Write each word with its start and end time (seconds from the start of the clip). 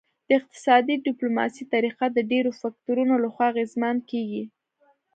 د 0.27 0.29
اقتصادي 0.39 0.95
ډیپلوماسي 1.07 1.63
طریقه 1.73 2.05
د 2.11 2.17
ډیرو 2.31 2.51
فکتورونو 2.61 3.13
لخوا 3.23 3.45
اغیزمن 3.53 3.95
کیږي 4.09 4.43